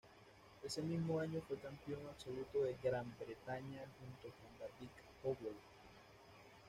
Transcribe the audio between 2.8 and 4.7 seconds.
Gran Bretaña junto con